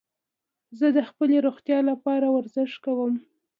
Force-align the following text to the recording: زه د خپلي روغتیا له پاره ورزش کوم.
زه 0.79 0.87
د 0.95 0.99
خپلي 1.09 1.37
روغتیا 1.45 1.79
له 1.87 1.93
پاره 2.03 2.27
ورزش 2.35 2.71
کوم. 2.83 3.13